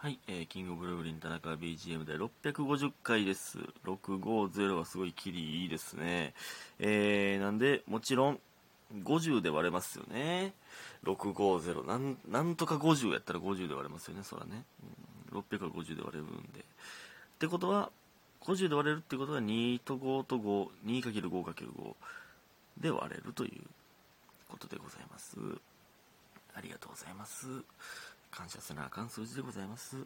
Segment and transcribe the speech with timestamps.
[0.00, 3.58] はい、えーキングオブルーリン田中 BGM で650回です。
[3.84, 6.34] 650はすごいキリいいですね。
[6.78, 8.40] えー、なんで、もちろん、
[9.02, 10.54] 50で割れますよね。
[11.02, 11.84] 650。
[11.84, 14.62] なん、なんとか50やったら50で割れますよね、そらね。
[15.32, 16.60] うん、600は50で割れるんで。
[16.60, 16.62] っ
[17.40, 17.90] てことは、
[18.42, 21.94] 50で割れるってことは2と5と5、2×5×5
[22.80, 23.62] で割れるという
[24.48, 25.36] ことでございます。
[26.54, 27.48] ありがとうございます。
[28.30, 29.96] 感謝せなあかん数字でございます。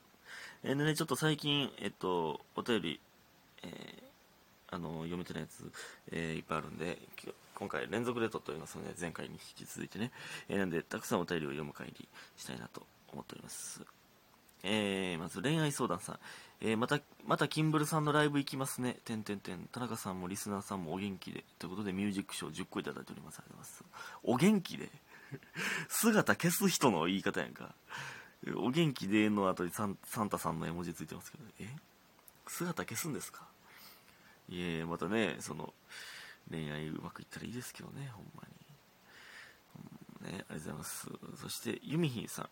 [0.63, 3.01] えーでね、ちょっと最近、えっと、お便り、
[3.63, 4.03] えー
[4.75, 5.71] あの、読めてないやつ、
[6.11, 6.99] えーいっぱいあるんで、
[7.55, 10.11] 今回連続で撮っておりますので、前回に引き続いてね、
[10.49, 13.83] えーなんで、たくさんお便りを読む会にしたいなと思っております。
[14.65, 16.19] えー、まず恋愛相談さん。
[16.61, 18.97] えーまた、またキンブルさんのライブ行きますね。
[19.05, 19.69] てんてんてん。
[19.73, 21.45] 田中さんもリスナーさんもお元気で。
[21.59, 23.41] ということで、ミュージック賞10個いただいております。
[23.41, 23.85] ありがとうございます。
[24.23, 24.89] お元気で？
[25.89, 27.75] 姿消す人の言い方やんか。
[28.57, 31.69] お元気での後にサンサンタさんの絵文字ついてますけど、え？
[32.47, 33.47] 姿消すんですか？
[34.49, 35.73] いえいえ、またね、その、
[36.51, 38.43] 恋愛うまくいったらいいですけどね、ほんま
[40.25, 40.27] に。
[40.27, 41.09] うんね、ありがとうございます。
[41.41, 42.49] そして、ユミヒンさん。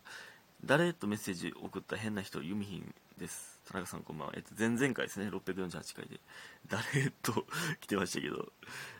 [0.63, 3.59] 誰とメッセージ送った変な人、ユミヒンです。
[3.67, 4.33] 田中さんこんばんは。
[4.37, 6.19] えっと、前々回ですね、648回で。
[6.67, 7.45] 誰と
[7.81, 8.51] 来てましたけど、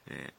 [0.07, 0.33] え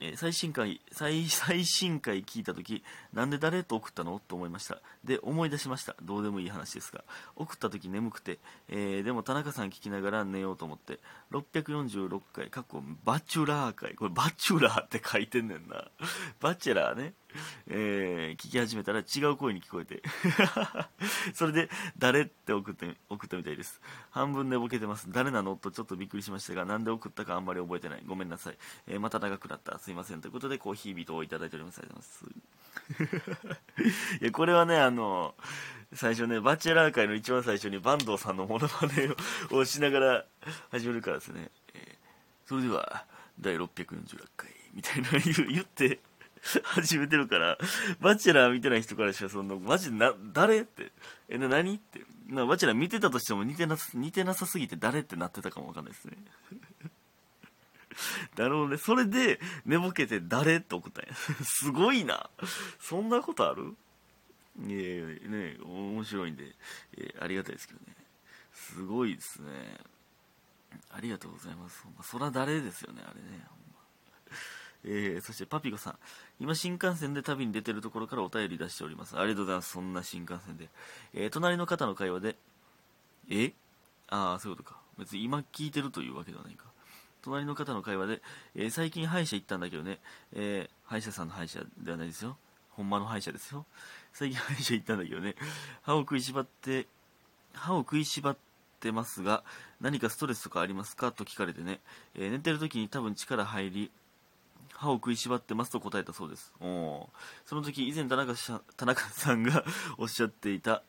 [0.00, 4.20] えー最新回最 最新回聞いたときなんで誰と送ったの？
[4.20, 4.80] と思いました。
[5.04, 5.96] で思い出しました。
[6.02, 7.04] どうでもいい話ですが。
[7.34, 15.90] 送ったとき眠くて、えーでも田中さん聞きながら寝ようと思って646回過去バチュラー回これバチュラーって書いてんねんな。
[16.40, 17.14] バチェラーね。
[17.68, 20.02] えー聞き始めたら違う声に聞こえて。
[21.34, 23.80] それで誰って送って送ったみたいです。
[24.10, 25.10] 半分寝ぼけてます。
[25.10, 25.56] 誰なの？
[25.56, 28.02] とちょっとびっくりしましたがなんで送ったかあんまり覚えてない。
[28.06, 29.78] ごめんなさい、えーまた長くなった。
[29.78, 30.20] すいません。
[30.20, 31.78] ということでコーヒー人をいただいております。
[31.80, 35.34] ありがとうございますいやこれはねあの
[35.92, 39.10] 最初ねバチェラー界の一番最初に坂東さんのモノマネ
[39.50, 40.26] をしながら
[40.70, 42.06] 始めるからですね、えー
[42.46, 43.04] それでは
[43.40, 45.98] 第646回みたいな言って。
[46.64, 47.58] 始めてるから、
[48.00, 50.92] バチェラー見てない人からしたら、その、マジな、誰って、
[51.28, 56.16] え、な、何って、な、バチェラー見てたとしても似てな、似てなさすぎて誰ってなってたかもわかんないですね。
[58.36, 58.76] なるほどね。
[58.76, 61.14] それで、寝ぼけて誰って送ったんや。
[61.44, 62.30] すごいな。
[62.78, 63.76] そんなことある？
[64.58, 66.54] いやいやね面白いんで、
[66.96, 67.94] えーありがたいですけどね。
[68.54, 69.78] すごいですね。
[70.90, 71.82] ありがとうございます。
[71.82, 73.44] ほんまそら誰ですよね、あれね。
[74.86, 75.98] えーそしてパピコさん。
[76.40, 79.18] 今新幹線で旅に出てるところからお便り出しております。
[79.18, 79.70] ありがとうございます。
[79.72, 80.68] そんな新幹線で、
[81.12, 82.36] えー隣の方の会話で
[83.28, 83.52] え？
[84.08, 84.78] ああそういうことか。
[84.96, 86.64] 別に今聞いてるというわけではないか。
[87.22, 88.22] 隣の方の会話で、
[88.54, 89.98] えー最近歯医者行ったんだけどね、
[90.32, 92.36] えー歯医者さんの歯医者ではないですよ。
[92.70, 93.66] ほんまの歯医者ですよ。
[94.12, 95.34] 最近歯医者行ったんだけどね。
[95.82, 96.86] 歯を食いしばって
[97.52, 98.36] 歯を食いしばっ
[98.78, 99.42] てますが
[99.80, 101.10] 何かストレスとかありますか？
[101.10, 101.80] と聞かれてね、
[102.14, 103.90] えー寝てる時に多分力入り
[104.78, 106.52] 歯を食いしばってますと答えたそうです。
[106.60, 107.08] お
[107.44, 108.34] その時以前田中
[108.76, 109.64] 田中さんが
[109.98, 110.82] おっしゃっていた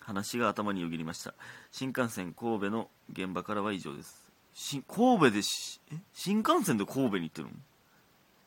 [0.00, 1.34] 話が頭によぎりました。
[1.72, 4.24] 新幹線神戸の現場からは以上です。
[4.86, 5.96] 神戸でしえ？
[6.12, 7.48] 新幹線で神戸に行ってる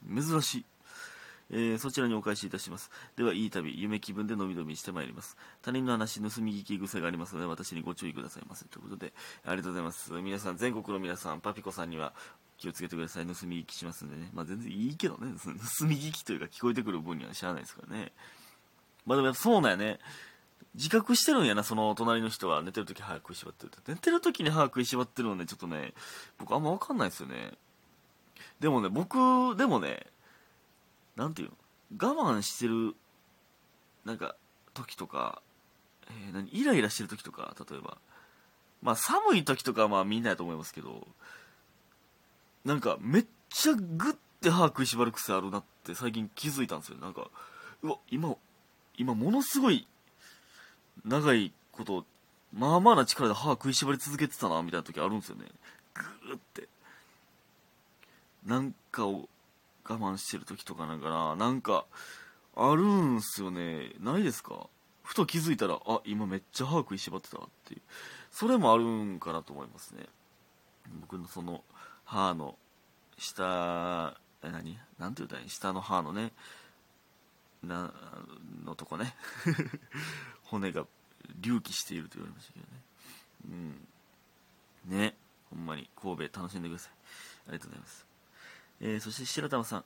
[0.10, 0.22] の？
[0.22, 0.66] 珍しい。
[1.50, 2.92] えーそちらにお返しいたします。
[3.16, 5.38] ではいい旅夢気分でのびのびしてまいります。
[5.62, 8.66] 他人の話盗み聞き癖がありますので私にご注意くださいませ。
[8.66, 9.14] ということで
[9.46, 10.12] ありがとうございます。
[10.14, 12.14] 皆さん全国の皆さんパピコさんには
[12.58, 13.26] 気をつけてください。
[13.26, 14.30] 盗み聞きしますんでね。
[14.34, 15.34] まあ全然いいけどね。
[15.80, 18.12] 盗み聞きというか聞こえてくる分にはしゃあないですからね。
[19.06, 20.00] まあでもそうなんやね。
[20.74, 22.62] 自覚してるんやなその隣の人は。
[22.64, 23.92] 寝てる時歯食いしばってるって。
[23.92, 25.94] 寝てる時に歯食いしばってるのねちょっとね
[26.40, 27.54] 僕あんま分かんないですよね。
[28.60, 30.08] でもね僕でもね
[31.16, 32.14] なんていうの？
[32.16, 32.96] 我慢してる
[34.04, 34.36] なんか
[34.74, 35.42] 時とか、
[36.10, 36.50] えー何？
[36.52, 37.98] イライラしてる時とか例えば。
[38.82, 41.08] まあ寒い時とかはまあみんなやと思いますけど。
[42.68, 46.98] なんかめっちゃグッて歯食いしばる癖あるなって最近気づいたんですよ。
[46.98, 47.30] なんか
[47.82, 48.36] うわ今
[48.98, 49.88] 今ものすごい
[51.06, 52.06] 長いこと
[52.54, 55.46] まあまあな力で歯食いしばり続けてたなみたいな時あるんですよね。
[55.94, 56.68] グーって。
[58.46, 59.30] なんかを
[59.86, 61.86] 我慢してる時とかなんかななんか
[62.54, 63.94] あるんすよね。
[64.02, 64.68] ないですか？
[65.04, 67.82] ふと気づいたらあ今めっちゃ歯食いしばってたっていう。
[68.30, 70.06] それもあるんかなと思いますね。
[71.00, 71.64] 僕のその
[72.08, 72.58] 歯の
[73.18, 74.80] 下何？
[74.98, 75.50] なんて言うたらいい？
[75.50, 76.32] 下の歯のね
[77.62, 77.92] な
[78.66, 79.14] のとこね。
[80.44, 80.86] 骨が
[81.44, 82.82] 隆起していると言われましたけどね。
[84.86, 85.00] うん。
[85.00, 85.18] ね。
[85.50, 86.92] ほんまに神戸楽しんでください。
[87.50, 88.06] ありがとうございます、
[88.82, 89.86] えーそして白玉さん。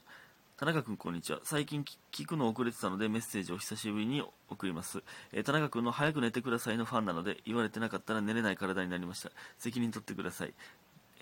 [0.57, 1.39] 田中君こんにちは。
[1.43, 5.03] 最近聞くの遅れてたのでメッセージを久しぶりに送ります。
[5.31, 9.31] えー、田中君の早く寝てくださいのファンなので、言われてなかったら寝れない体になりました。
[9.57, 10.53] 責任取ってください。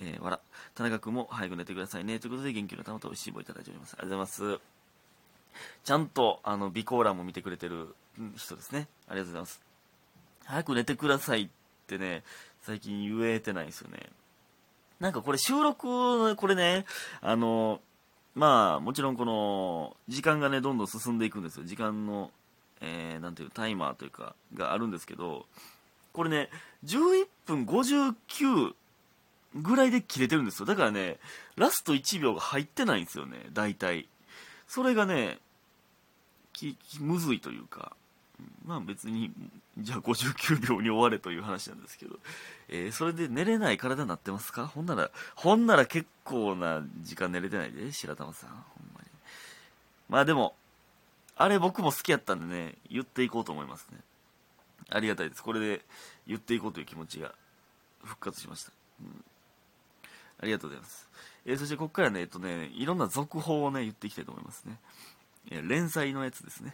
[0.02, 0.40] えー、わら。
[0.76, 2.20] 田中君も早く寝てくださいね。
[2.20, 3.96] ということで、元気の玉と美味しい棒いただいております。
[3.98, 4.62] ありがとうございます。
[5.84, 7.96] ちゃんと、あの、備考欄も見てくれてる
[8.38, 8.88] 人ですね。
[9.08, 9.62] ありがとうございます。
[10.46, 11.50] 早く寝てくださいっ
[11.88, 12.24] てね、
[12.62, 14.10] 最近言えてないですよね。
[15.00, 16.86] なんかこれ収録、これね、
[17.22, 17.82] あの、
[18.36, 21.66] まあ、もちろんこの、時間がね、どんどん進んでいくんですよ。
[21.66, 22.32] 時間の、
[22.82, 25.46] えー、なんていうタイマーというか、があるんですけど、
[26.14, 26.50] これね、
[26.86, 28.74] 11分59
[29.56, 30.66] ぐらいで切れてるんですよ。
[30.66, 31.18] だからね、
[31.56, 34.08] ラスト1秒が入ってないんですよね、大体。
[34.68, 35.40] それがね、
[36.54, 37.96] ききむずいというか、
[38.66, 39.32] まあ別に、
[39.78, 42.20] じゃあ59秒に終われという話なんですけど、
[42.68, 44.68] えー、それで寝れない体になってますか？
[44.68, 48.50] ほんなら、ほんなら結構な時間寝れてないで、白玉さん。
[48.50, 48.60] ほん
[48.94, 49.08] まに。
[50.10, 50.56] まあでも、
[51.36, 54.00] あれ僕も好きやったんでね、言っていこうと思いますね。
[54.90, 55.44] ありがたいです。
[55.44, 55.86] これで
[56.28, 57.34] 言っていこうという気持ちが
[58.04, 58.72] 復活しました。
[59.02, 59.24] うん、
[60.42, 61.10] ありがとうございます。
[61.46, 64.78] えー、そしてここからね、えっとね、いろんな続報をね、言っていきたいと思いますね。
[65.52, 66.74] えー、連載のやつですね。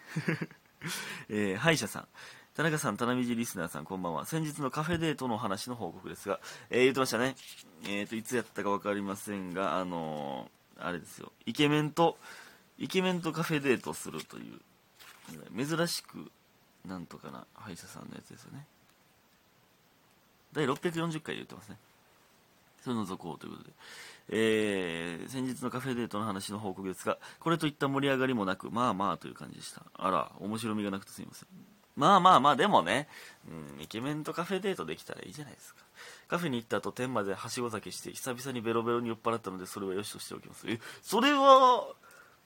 [1.29, 2.07] えー、歯医者さん。
[2.55, 4.25] 田中さん、田辺リスナーさん、こんばんは。
[4.25, 6.39] 先日のカフェデートの話の報告ですが、
[6.69, 7.35] えー、言ってましたね。
[7.83, 11.33] えっ、ー、と、いつやったか分かりませんが、あのー、あれですよ。
[11.45, 12.17] イケメンと、
[12.77, 14.61] イケメンとカフェデートするという、
[15.65, 16.31] 珍しく、
[16.85, 18.65] なんとかな歯医者さんのやつですよね。
[20.53, 21.77] 第640回で言ってますね。
[22.85, 23.71] それの続報ということで。
[24.29, 29.81] えー、先日のカフェデートの話の報告ですが、これといった盛り上がりもなく、まあまあという感じでした。
[29.95, 31.47] あら、面白みがなくてすみません。
[31.95, 33.07] まあまあまあ、でもね、
[33.49, 35.81] うん、イケメンとカフェデートできたらいいじゃないですか。
[36.27, 40.65] カフェに行った後、天まではしご酒して、久々にベロベロに酔っ払ったので、それはよしとしておきます。
[40.67, 41.87] え、それは、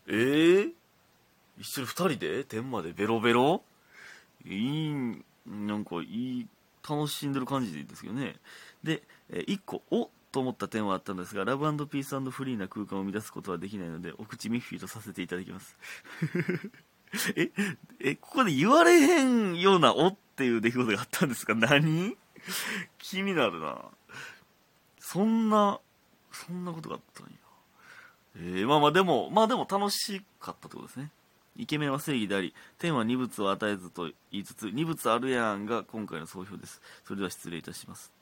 [0.08, 0.72] えー、
[1.58, 2.44] 一緒に二人で？
[2.46, 3.62] 天までベロベロ？
[4.46, 6.48] いい、なんかいい、
[6.88, 8.36] 楽しんでる感じでいいですけどね。
[8.84, 15.78] で、え一個、おと思った点はあったんですが、ラブピースフリーな空間を生み出すことはできないので、お口ミッフィーとさせていただきます。
[17.36, 17.52] え、
[18.00, 21.56] え、ここで言われへんようなおっていう出来事があったんですか？
[21.56, 22.16] 何？
[23.00, 23.84] 気になるな。
[25.00, 25.80] そんな、
[26.32, 27.32] そんなことがあったんや。
[28.36, 31.12] えー、まあまあでも、まあでも楽しかったってことですね。
[31.58, 36.80] イケメンは正義であり、天は二物を与えずと言いつつ、二物あるやんが今回の総評です。
[37.04, 38.14] それでは失礼いたします。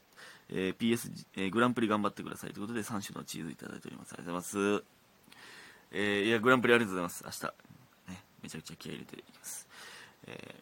[0.50, 4.14] えー、PS、えー、グランプリ頑張ってくださいということで3種のチーズいただいております。
[4.14, 4.84] ありがとうございます。
[5.92, 7.42] えー、いや、グランプリありがとうございます。
[7.44, 7.50] 明
[8.12, 9.68] 日、ね、めちゃくちゃ気合入れていきます。
[10.28, 10.56] え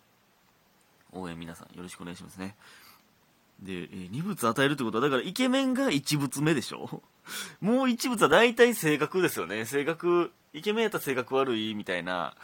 [1.13, 2.55] ー、応援皆さんよろしくお願いしますね。
[3.61, 7.01] で、えー、二物与えるってことは、だからイケメンが一物目でしょ
[7.61, 9.65] もう一物は大体性格ですよね。
[9.65, 12.35] 性格、イケメンやったら性格悪いみたいな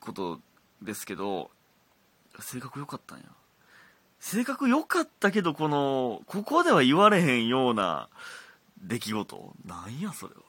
[0.00, 0.40] こと
[0.82, 1.50] ですけど、
[2.40, 3.24] 性格良かったんや。
[4.24, 8.08] 性格良かったけど、この、ここでは言われへんような
[8.82, 10.40] 出来事なんや、それは。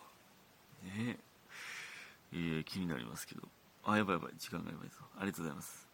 [0.97, 1.17] ねえ。
[2.31, 3.41] えー、気になりますけど。
[3.83, 4.31] あ、やばいやばい。
[4.37, 4.95] 時間がやばいぞ。
[5.19, 5.89] ありがとうございます。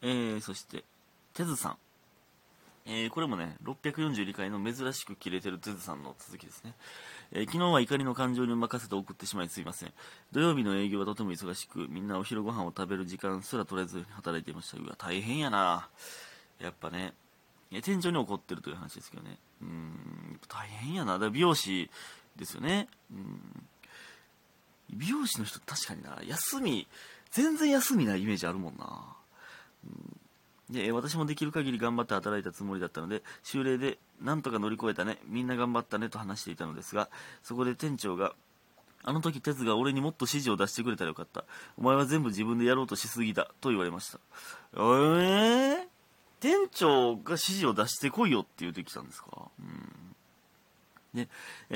[0.00, 0.84] えー、そして、
[1.34, 1.76] てずさん。
[2.86, 6.74] えー、これもね、642回の珍しく切れてるてずさんの続きですね。
[7.32, 9.92] えー、昨日は怒りの感情に任せて送ってしまいすいません。
[10.30, 14.78] 土曜日の営業はとても忙しく、みんなお昼ご飯を食べる時間すら取れずに働いていました。
[14.78, 16.27] うわ、大変やなぁ
[16.60, 17.14] やっぱね、
[17.70, 19.38] 店長に怒ってるという話ですけどね。
[19.62, 21.18] うん、大変やな。
[21.18, 21.90] だ美容師
[22.36, 22.88] ですよね。
[23.12, 23.68] うん。
[24.90, 26.86] 美容師の人確かにな、休み、
[27.30, 29.16] 全然休みないイメージあるもんな。
[29.84, 37.10] うん、で、私もできる限り頑張って働いたつもりだったので、修例でなんとか乗り越えたね、みんな頑張ったねと話していたのですが、
[37.42, 38.34] そこで店長が、
[39.04, 41.44] あの時哲が俺にもっと指示を出してくれたらよかった。
[41.76, 43.48] お前は全部自分でやろうとしすぎだ。
[43.60, 44.18] と言われました。
[44.74, 45.87] えー、
[46.40, 49.28] 店長が指示を出してこいよって言うてきたんですか？
[49.58, 49.92] うん
[51.14, 51.26] で、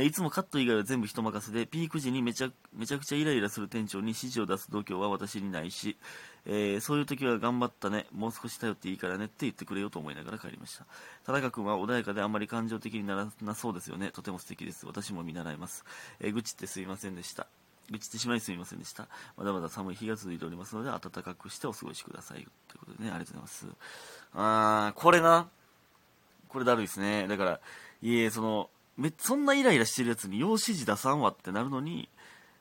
[0.05, 5.97] いつもカット以外は全部人任せで、ピーク時にめちゃめちゃくちゃイライラする店長に指示を出す度胸は私にないし、
[6.45, 10.85] えー、そういう時は頑張ったね、もう少し頼っていいからねって言ってくれよと思いながら帰りました。
[11.25, 14.11] 田中君は穏やかであまり感情的にならなそうですよね。
[14.13, 14.85] とても素敵です。
[14.85, 15.87] 私も見習います。
[16.21, 17.47] えー、愚痴ってすいませんでした。
[17.93, 19.07] 愚痴ってしまいすみませんでした。
[19.37, 22.39] まだまだ寒い日が続いておりますので、暖かくしてお過ごしください。
[22.39, 23.67] ということでね、ありがとうございます。
[24.35, 25.49] あー、これな。
[26.49, 27.29] これだるいですね。
[27.29, 27.61] だから、
[28.03, 32.09] いえ、その、め、そんなイライラしてるやつに、よう指示出さんわってなるのに、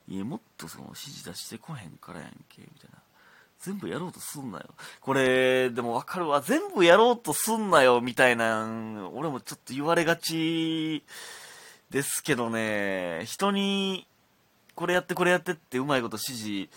[0.08, 3.00] いえ、もっとその指示出してこへんからやんけ、みたいな。
[3.60, 4.66] 全部やろうとすんなよ。
[5.02, 6.42] これ、でもわかるわ。
[6.42, 11.04] 全部やろうとすんなよ、みたいな、俺もちょっと言われがち
[11.92, 14.08] ですけどね、人に
[14.76, 16.70] これやってこれやってってうまいこと指示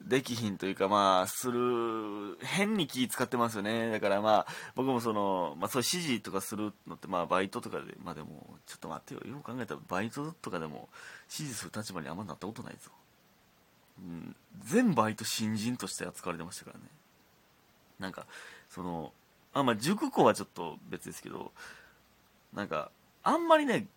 [0.00, 3.90] できひんというかまあする変に気使ってますよね。
[3.90, 9.20] だからまあ僕もその、まあ、そういう指示とかするのってまあバイトとかでまあでもちょっと待ってよ。
[9.32, 10.88] よく考えたらバイトとかでも
[11.24, 12.90] 指示する立場にあんまなったことないぞ、
[13.98, 16.84] うん、全バイト新人として扱われてましたからね。
[17.98, 18.26] なんか
[18.70, 19.12] その
[19.52, 21.50] あまあ塾校はちょっと別ですけど
[22.54, 22.92] なんか
[23.24, 23.88] あんまりね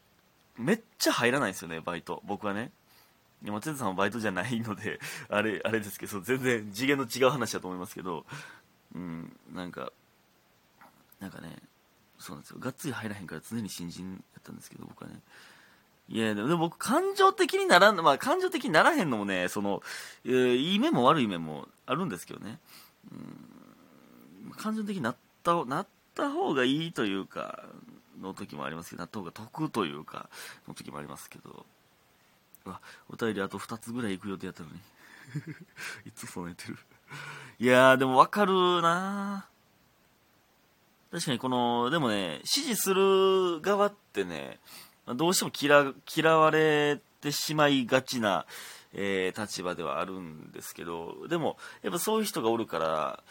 [0.57, 2.23] めっちゃ入らないんですよねバイト。
[2.25, 2.71] 僕はね。
[3.49, 8.25] 松田さんはバイトじゃないので あれあれですけど全然次元の違う話だと思いますけど
[8.93, 9.91] うんなんか
[11.19, 11.57] なんかね
[12.19, 12.59] そうなんですよ。
[12.59, 15.21] がっつり入らへんから常に新人やったんですけど僕はね。
[16.07, 19.81] いやでも僕感情的にならんまあ感情的にならへんのもねその、
[20.25, 22.59] えー、いい面も悪い面もあるんですけどね。
[23.11, 27.63] うん感情的になったなった方がいいというか
[28.19, 30.29] の時もありますけどなった方が得というか
[30.67, 31.65] の時もありますけど。
[32.65, 34.75] あお便りあと2つぐらい行く予定やったのに。
[36.05, 36.77] いつそう寝てる。
[37.59, 39.47] いやーでも分かるな。
[41.11, 44.59] 確かにこのでもね指示する側ってね
[45.07, 48.45] どうしても嫌嫌われてしまいがちな、
[48.93, 53.23] えー、立場ではあるんですけどでもやっぱそういう人がおるから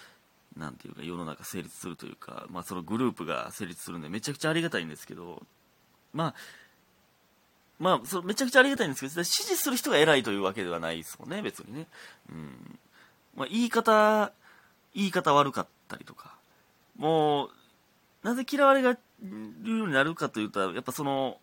[0.59, 5.43] なんていうか世の中成立するというか、まあ、そのグループが成立するんでめちゃくちゃありがたいんですけど
[6.13, 6.35] まあ
[7.81, 11.87] まあ、そめちゃくちゃありがたいんですけど、指示する人が偉いというわけではないですもんね、別にね。
[12.31, 12.79] うん。
[13.35, 14.33] まあ、言い方、
[14.95, 16.35] 言い方悪かったりとか。
[16.99, 17.51] もう、
[18.23, 18.99] なぜ嫌われがる
[19.79, 21.39] ようになるかというと、やっぱその、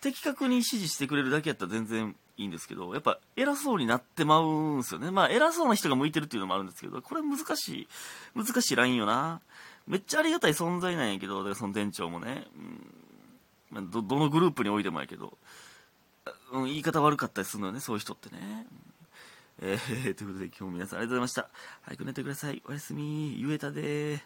[0.00, 5.10] 的確に指示してくれるだけやったら全然いいんですけど、やっぱ偉そうになってまうんすよね。
[5.10, 7.88] まあ偉そうな人が向いてるっていうのもあるんですけど、これ難しい、
[8.36, 9.40] 難しいラインよな。
[9.88, 12.46] めっちゃありがたい存在なんやけど、その店長もね。
[12.56, 12.94] うん、
[13.72, 15.36] どどのグループにおいてもやけど、
[16.52, 18.66] うん、言い方悪かったりするのよねそういう人ってね、
[19.60, 21.48] えー、ということで今日も皆さんありがとうございました。
[21.82, 22.62] 早く寝てください。
[22.66, 23.38] おやすみ。
[23.38, 24.20] ゆえたでー。